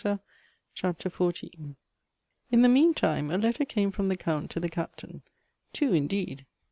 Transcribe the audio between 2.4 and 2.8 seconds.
N the